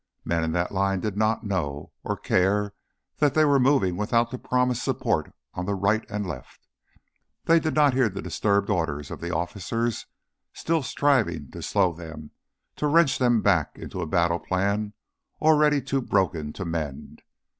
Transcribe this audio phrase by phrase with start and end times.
[0.25, 2.73] Men in that line did not know or care
[3.19, 6.65] that they were moving without the promised support on right and left;
[7.45, 10.07] they did not hear the disturbed orders of the officers
[10.53, 12.31] still striving to slow them,
[12.77, 14.93] to wrench them back into a battle plan
[15.39, 17.21] already too broken to mend.